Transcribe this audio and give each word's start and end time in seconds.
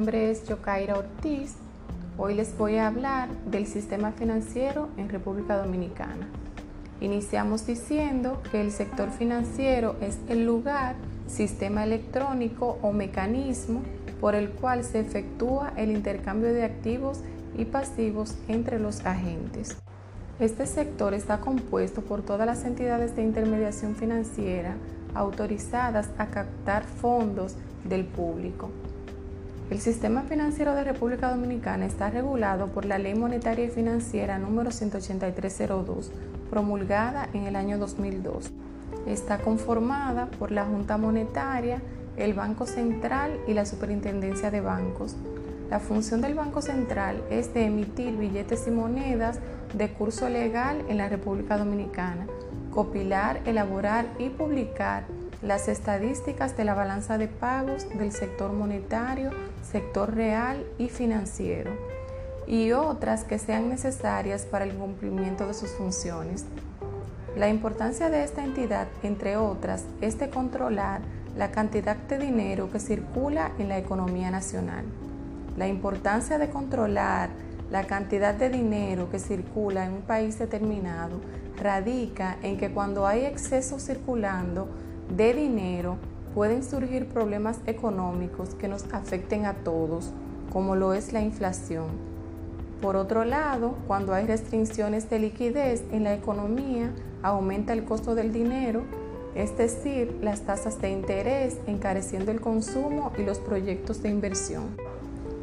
nombre 0.00 0.30
es 0.30 0.48
Yokaira 0.48 0.96
Ortiz. 0.96 1.56
Hoy 2.16 2.32
les 2.32 2.56
voy 2.56 2.76
a 2.76 2.86
hablar 2.86 3.28
del 3.44 3.66
sistema 3.66 4.12
financiero 4.12 4.88
en 4.96 5.10
República 5.10 5.58
Dominicana. 5.58 6.26
Iniciamos 7.02 7.66
diciendo 7.66 8.40
que 8.50 8.62
el 8.62 8.72
sector 8.72 9.10
financiero 9.10 9.96
es 10.00 10.16
el 10.30 10.46
lugar, 10.46 10.94
sistema 11.26 11.84
electrónico 11.84 12.78
o 12.80 12.92
mecanismo 12.92 13.82
por 14.22 14.34
el 14.34 14.48
cual 14.48 14.84
se 14.84 15.00
efectúa 15.00 15.74
el 15.76 15.90
intercambio 15.90 16.54
de 16.54 16.64
activos 16.64 17.20
y 17.58 17.66
pasivos 17.66 18.36
entre 18.48 18.80
los 18.80 19.04
agentes. 19.04 19.76
Este 20.38 20.64
sector 20.64 21.12
está 21.12 21.40
compuesto 21.40 22.00
por 22.00 22.22
todas 22.22 22.46
las 22.46 22.64
entidades 22.64 23.16
de 23.16 23.22
intermediación 23.22 23.94
financiera 23.94 24.76
autorizadas 25.14 26.08
a 26.16 26.28
captar 26.28 26.84
fondos 26.84 27.56
del 27.84 28.06
público. 28.06 28.70
El 29.70 29.78
sistema 29.78 30.22
financiero 30.22 30.74
de 30.74 30.82
República 30.82 31.30
Dominicana 31.30 31.86
está 31.86 32.10
regulado 32.10 32.66
por 32.66 32.84
la 32.84 32.98
Ley 32.98 33.14
Monetaria 33.14 33.66
y 33.66 33.70
Financiera 33.70 34.36
número 34.36 34.72
18302, 34.72 36.10
promulgada 36.50 37.28
en 37.34 37.44
el 37.44 37.54
año 37.54 37.78
2002. 37.78 38.50
Está 39.06 39.38
conformada 39.38 40.26
por 40.26 40.50
la 40.50 40.64
Junta 40.64 40.98
Monetaria, 40.98 41.80
el 42.16 42.34
Banco 42.34 42.66
Central 42.66 43.38
y 43.46 43.54
la 43.54 43.64
Superintendencia 43.64 44.50
de 44.50 44.60
Bancos. 44.60 45.14
La 45.70 45.78
función 45.78 46.20
del 46.20 46.34
Banco 46.34 46.62
Central 46.62 47.22
es 47.30 47.54
de 47.54 47.66
emitir 47.66 48.16
billetes 48.16 48.66
y 48.66 48.72
monedas 48.72 49.38
de 49.72 49.92
curso 49.92 50.28
legal 50.28 50.82
en 50.88 50.98
la 50.98 51.08
República 51.08 51.56
Dominicana, 51.56 52.26
copilar, 52.72 53.40
elaborar 53.44 54.06
y 54.18 54.30
publicar 54.30 55.04
las 55.42 55.68
estadísticas 55.68 56.56
de 56.56 56.64
la 56.64 56.74
balanza 56.74 57.16
de 57.16 57.28
pagos 57.28 57.88
del 57.96 58.12
sector 58.12 58.52
monetario, 58.52 59.30
sector 59.62 60.14
real 60.14 60.66
y 60.78 60.88
financiero, 60.88 61.70
y 62.46 62.72
otras 62.72 63.24
que 63.24 63.38
sean 63.38 63.68
necesarias 63.70 64.42
para 64.42 64.64
el 64.64 64.74
cumplimiento 64.74 65.46
de 65.46 65.54
sus 65.54 65.70
funciones. 65.70 66.44
La 67.36 67.48
importancia 67.48 68.10
de 68.10 68.24
esta 68.24 68.44
entidad, 68.44 68.88
entre 69.02 69.36
otras, 69.36 69.84
es 70.00 70.18
de 70.18 70.28
controlar 70.30 71.00
la 71.36 71.52
cantidad 71.52 71.96
de 71.96 72.18
dinero 72.18 72.70
que 72.70 72.80
circula 72.80 73.52
en 73.58 73.68
la 73.68 73.78
economía 73.78 74.30
nacional. 74.30 74.84
La 75.56 75.68
importancia 75.68 76.38
de 76.38 76.50
controlar 76.50 77.30
la 77.70 77.84
cantidad 77.84 78.34
de 78.34 78.50
dinero 78.50 79.10
que 79.10 79.20
circula 79.20 79.86
en 79.86 79.92
un 79.92 80.02
país 80.02 80.38
determinado 80.38 81.20
radica 81.56 82.36
en 82.42 82.58
que 82.58 82.72
cuando 82.72 83.06
hay 83.06 83.24
exceso 83.24 83.78
circulando 83.78 84.68
de 85.16 85.34
dinero 85.34 85.96
pueden 86.34 86.62
surgir 86.62 87.06
problemas 87.06 87.58
económicos 87.66 88.54
que 88.54 88.68
nos 88.68 88.84
afecten 88.92 89.46
a 89.46 89.54
todos, 89.54 90.12
como 90.52 90.76
lo 90.76 90.94
es 90.94 91.12
la 91.12 91.20
inflación. 91.20 91.86
Por 92.80 92.96
otro 92.96 93.24
lado, 93.24 93.76
cuando 93.86 94.14
hay 94.14 94.26
restricciones 94.26 95.10
de 95.10 95.18
liquidez 95.18 95.84
en 95.92 96.04
la 96.04 96.14
economía, 96.14 96.92
aumenta 97.22 97.72
el 97.72 97.84
costo 97.84 98.14
del 98.14 98.32
dinero, 98.32 98.82
es 99.34 99.56
decir, 99.56 100.18
las 100.22 100.42
tasas 100.42 100.80
de 100.80 100.90
interés, 100.90 101.58
encareciendo 101.66 102.30
el 102.30 102.40
consumo 102.40 103.12
y 103.18 103.22
los 103.22 103.38
proyectos 103.38 104.02
de 104.02 104.08
inversión. 104.08 104.64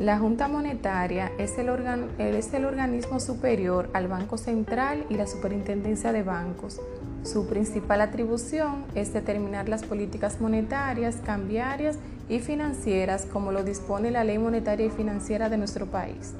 La 0.00 0.18
Junta 0.18 0.48
Monetaria 0.48 1.30
es 1.36 1.58
el, 1.58 1.68
organismo 1.68 3.20
superior 3.20 3.90
al 3.92 4.08
Banco 4.08 4.38
Central 4.38 5.04
y 5.10 5.14
la 5.14 5.26
Superintendencia 5.26 6.10
de 6.10 6.22
Bancos. 6.22 6.80
Su 7.22 7.46
principal 7.46 8.00
atribución 8.00 8.84
es 8.94 9.12
determinar 9.12 9.68
las 9.68 9.84
políticas 9.84 10.40
monetarias, 10.40 11.16
cambiarias 11.24 11.96
y 12.30 12.38
financieras 12.38 13.26
como 13.26 13.52
lo 13.52 13.62
dispone 13.62 14.10
la 14.10 14.24
Ley 14.24 14.38
Monetaria 14.38 14.86
y 14.86 14.90
Financiera 14.90 15.50
de 15.50 15.58
nuestro 15.58 15.86
país. 15.86 16.32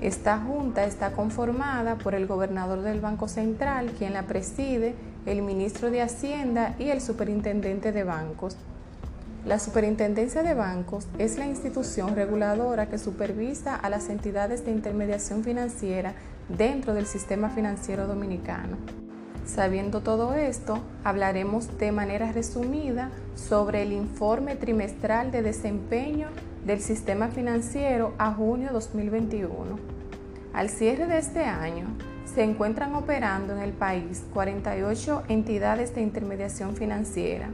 Esta 0.00 0.38
junta 0.38 0.84
está 0.84 1.12
conformada 1.12 1.96
por 1.96 2.14
el 2.14 2.26
gobernador 2.26 2.80
del 2.80 3.00
Banco 3.00 3.28
Central, 3.28 3.90
quien 3.98 4.14
la 4.14 4.22
preside, 4.22 4.94
el 5.26 5.42
ministro 5.42 5.90
de 5.90 6.00
Hacienda 6.00 6.74
y 6.78 6.88
el 6.88 7.02
superintendente 7.02 7.92
de 7.92 8.04
bancos. 8.04 8.56
La 9.44 9.58
Superintendencia 9.58 10.42
de 10.42 10.54
Bancos 10.54 11.06
es 11.18 11.36
la 11.36 11.46
institución 11.46 12.16
reguladora 12.16 12.88
que 12.88 12.96
supervisa 12.96 13.76
a 13.76 13.90
las 13.90 14.08
entidades 14.08 14.64
de 14.64 14.70
intermediación 14.70 15.44
financiera 15.44 16.14
dentro 16.48 16.94
del 16.94 17.04
sistema 17.04 17.50
financiero 17.50 18.06
dominicano. 18.06 19.09
Sabiendo 19.46 20.00
todo 20.00 20.34
esto, 20.34 20.78
hablaremos 21.02 21.78
de 21.78 21.92
manera 21.92 22.32
resumida 22.32 23.10
sobre 23.34 23.82
el 23.82 23.92
informe 23.92 24.56
trimestral 24.56 25.30
de 25.30 25.42
desempeño 25.42 26.28
del 26.64 26.80
sistema 26.80 27.28
financiero 27.28 28.14
a 28.18 28.32
junio 28.32 28.70
2021. 28.72 29.78
Al 30.52 30.68
cierre 30.68 31.06
de 31.06 31.18
este 31.18 31.44
año, 31.44 31.86
se 32.24 32.44
encuentran 32.44 32.94
operando 32.94 33.54
en 33.54 33.62
el 33.62 33.72
país 33.72 34.24
48 34.32 35.24
entidades 35.28 35.94
de 35.94 36.02
intermediación 36.02 36.76
financiera, 36.76 37.50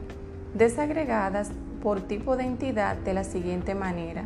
desagregadas 0.53 1.49
por 1.81 2.01
tipo 2.01 2.37
de 2.37 2.43
entidad 2.43 2.95
de 2.97 3.13
la 3.13 3.23
siguiente 3.23 3.75
manera. 3.75 4.25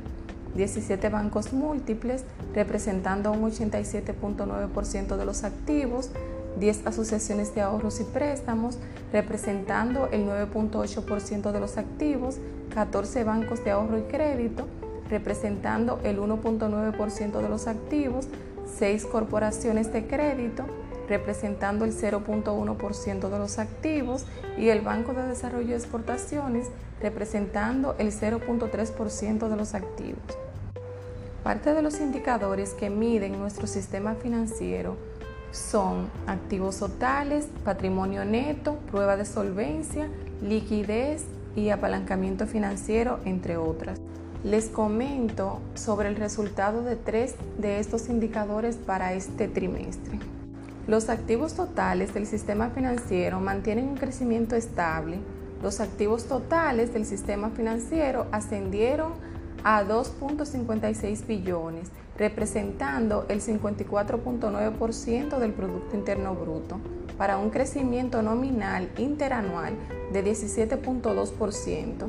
17 0.56 1.09
bancos 1.09 1.53
múltiples 1.53 2.23
representando 2.53 3.31
un 3.31 3.51
87.9% 3.51 5.17
de 5.17 5.25
los 5.25 5.44
activos, 5.44 6.09
10 6.59 6.88
asociaciones 6.88 7.56
de 7.56 7.62
ahorros 7.62 8.01
y 8.01 8.03
préstamos 8.03 8.78
representando 9.13 10.09
el 10.11 10.25
9.8% 10.25 11.51
de 11.51 11.59
los 11.59 11.78
activos, 11.78 12.38
14 12.73 13.23
bancos 13.23 13.63
de 13.63 13.72
ahorro 13.72 13.97
y 13.97 14.03
crédito 14.03 14.67
representando 15.09 16.00
el 16.03 16.19
1.9% 16.19 17.41
de 17.41 17.50
los 17.50 17.67
activos, 17.67 18.28
6 18.78 19.06
corporaciones 19.06 19.91
de 19.91 20.07
crédito 20.07 20.66
representando 21.11 21.83
el 21.83 21.91
0.1% 21.91 23.29
de 23.29 23.38
los 23.38 23.59
activos 23.59 24.25
y 24.57 24.69
el 24.69 24.79
Banco 24.79 25.13
de 25.13 25.27
Desarrollo 25.27 25.72
de 25.72 25.75
Exportaciones 25.75 26.69
representando 27.01 27.95
el 27.99 28.13
0.3% 28.13 29.49
de 29.49 29.55
los 29.57 29.73
activos. 29.73 30.22
Parte 31.44 31.73
de 31.73 31.81
los 31.81 31.99
indicadores 31.99 32.73
que 32.73 32.89
miden 32.89 33.38
nuestro 33.38 33.67
sistema 33.67 34.16
financiero 34.16 34.95
son 35.51 36.09
activos 36.27 36.77
totales, 36.77 37.49
patrimonio 37.66 38.23
neto, 38.23 38.78
prueba 38.89 39.17
de 39.17 39.25
solvencia, 39.25 40.07
liquidez 40.41 41.25
y 41.57 41.72
apalancamiento 41.72 42.47
financiero, 42.47 43.19
entre 43.25 43.57
otras. 43.57 43.99
Les 44.45 44.69
comento 44.69 45.59
sobre 45.73 46.07
el 46.07 46.16
resultado 46.16 46.83
de 46.83 46.95
tres 46.95 47.35
de 47.57 47.79
estos 47.79 48.07
indicadores 48.07 48.78
para 48.78 49.13
este 49.13 49.49
trimestre. 49.49 50.31
Los 50.88 51.09
activos 51.09 51.53
totales 51.53 52.14
del 52.14 52.25
sistema 52.25 52.69
financiero 52.72 53.40
mantienen 53.40 53.88
un 53.88 53.97
crecimiento 53.97 54.56
estable. 54.56 55.19
Los 55.62 55.80
activos 55.80 56.25
totales 56.25 56.92
del 56.92 57.06
sistema 57.06 57.52
financiero 57.52 58.25
ascendieron 58.31 59.14
a 59.64 59.84
2.56 59.84 61.28
billones, 61.28 61.91
representando 62.18 63.25
el 63.30 63.41
54.9% 63.41 65.38
del 65.38 65.53
Producto 65.53 65.96
Interno 65.96 66.34
Bruto, 66.34 66.80
para 67.16 67.38
un 67.38 67.52
crecimiento 67.52 68.24
nominal 68.24 68.90
interanual 68.97 69.75
de 70.12 70.25
17.2%. 70.25 72.08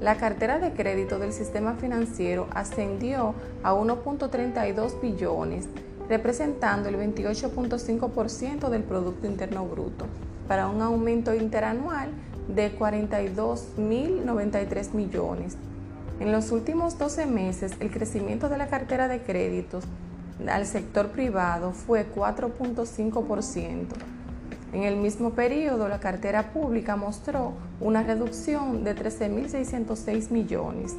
La 0.00 0.16
cartera 0.16 0.58
de 0.58 0.72
crédito 0.72 1.18
del 1.18 1.34
sistema 1.34 1.74
financiero 1.74 2.48
ascendió 2.54 3.34
a 3.62 3.74
1.32 3.74 5.00
billones, 5.00 5.68
representando 6.08 6.88
el 6.88 6.96
28.5% 6.96 8.68
del 8.68 8.82
Producto 8.82 9.26
Interno 9.26 9.66
Bruto, 9.66 10.06
para 10.48 10.68
un 10.68 10.82
aumento 10.82 11.34
interanual 11.34 12.10
de 12.48 12.76
42.093 12.78 14.92
millones. 14.92 15.56
En 16.20 16.30
los 16.30 16.52
últimos 16.52 16.96
12 16.98 17.26
meses, 17.26 17.72
el 17.80 17.90
crecimiento 17.90 18.48
de 18.48 18.58
la 18.58 18.68
cartera 18.68 19.08
de 19.08 19.22
créditos 19.22 19.84
al 20.48 20.66
sector 20.66 21.08
privado 21.08 21.72
fue 21.72 22.06
4.5%. 22.12 23.86
En 24.72 24.82
el 24.82 24.96
mismo 24.96 25.30
periodo, 25.30 25.88
la 25.88 26.00
cartera 26.00 26.52
pública 26.52 26.96
mostró 26.96 27.52
una 27.80 28.02
reducción 28.02 28.84
de 28.84 28.96
13.606 28.96 30.30
millones. 30.30 30.96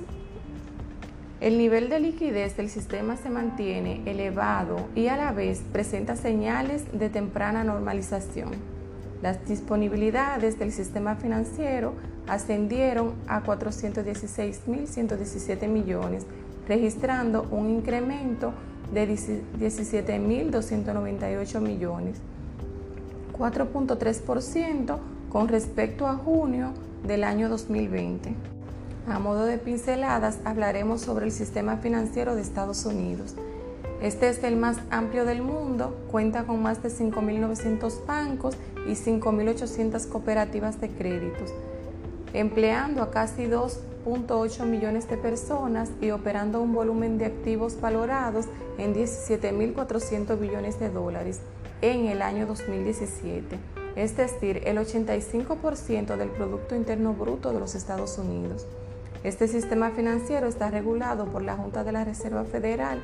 El 1.41 1.57
nivel 1.57 1.89
de 1.89 1.99
liquidez 1.99 2.55
del 2.55 2.69
sistema 2.69 3.17
se 3.17 3.29
mantiene 3.29 4.01
elevado 4.05 4.87
y 4.95 5.07
a 5.07 5.17
la 5.17 5.33
vez 5.33 5.61
presenta 5.73 6.15
señales 6.15 6.85
de 6.97 7.09
temprana 7.09 7.65
normalización. 7.65 8.51
Las 9.21 9.45
disponibilidades 9.45 10.57
del 10.57 10.71
sistema 10.71 11.17
financiero 11.17 11.91
ascendieron 12.27 13.15
a 13.27 13.43
416.117 13.43 15.67
millones, 15.67 16.25
registrando 16.69 17.45
un 17.51 17.69
incremento 17.69 18.53
de 18.93 19.09
17.298 19.09 21.59
millones, 21.59 22.21
4.3% 23.37 24.99
con 25.29 25.49
respecto 25.49 26.07
a 26.07 26.15
junio 26.15 26.71
del 27.05 27.25
año 27.25 27.49
2020. 27.49 28.54
A 29.07 29.19
modo 29.19 29.45
de 29.45 29.59
pinceladas 29.59 30.39
hablaremos 30.45 31.01
sobre 31.01 31.25
el 31.25 31.31
sistema 31.31 31.77
financiero 31.77 32.33
de 32.33 32.41
Estados 32.41 32.85
Unidos. 32.85 33.35
Este 34.01 34.29
es 34.29 34.43
el 34.43 34.55
más 34.55 34.77
amplio 34.89 35.25
del 35.25 35.43
mundo, 35.43 35.95
cuenta 36.09 36.45
con 36.45 36.63
más 36.63 36.81
de 36.81 36.89
5.900 36.89 38.03
bancos 38.07 38.57
y 38.87 38.93
5.800 38.93 40.09
cooperativas 40.09 40.81
de 40.81 40.89
créditos, 40.89 41.53
empleando 42.33 43.03
a 43.03 43.11
casi 43.11 43.43
2.8 43.43 44.65
millones 44.65 45.07
de 45.07 45.17
personas 45.17 45.91
y 46.01 46.09
operando 46.09 46.59
un 46.59 46.73
volumen 46.73 47.19
de 47.19 47.25
activos 47.25 47.79
valorados 47.79 48.47
en 48.79 48.95
17.400 48.95 50.39
billones 50.39 50.79
de 50.79 50.89
dólares 50.89 51.41
en 51.81 52.07
el 52.07 52.23
año 52.23 52.47
2017, 52.47 53.59
es 53.95 54.17
decir, 54.17 54.63
el 54.65 54.77
85% 54.79 56.17
del 56.17 56.29
Producto 56.29 56.75
Interno 56.75 57.13
Bruto 57.13 57.53
de 57.53 57.59
los 57.59 57.75
Estados 57.75 58.17
Unidos. 58.17 58.65
Este 59.25 59.47
sistema 59.47 59.89
financiero 59.89 60.47
está 60.47 60.69
regulado 60.69 61.25
por 61.25 61.41
la 61.41 61.57
Junta 61.57 61.83
de 61.83 61.91
la 61.91 62.05
Reserva 62.05 62.45
Federal 62.45 63.01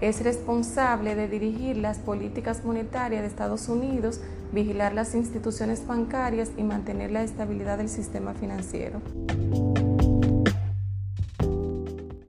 es 0.00 0.22
responsable 0.22 1.14
de 1.14 1.26
dirigir 1.26 1.78
las 1.78 1.98
políticas 1.98 2.64
monetarias 2.64 3.22
de 3.22 3.28
Estados 3.28 3.68
Unidos, 3.68 4.20
vigilar 4.52 4.92
las 4.92 5.14
instituciones 5.14 5.86
bancarias 5.86 6.50
y 6.58 6.62
mantener 6.64 7.10
la 7.10 7.22
estabilidad 7.22 7.78
del 7.78 7.88
sistema 7.88 8.34
financiero. 8.34 9.00